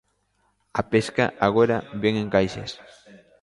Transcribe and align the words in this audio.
A 0.79 0.81
pesca, 0.91 1.25
agora, 1.47 1.77
vén 2.01 2.15
en 2.23 2.27
caixas. 2.35 2.71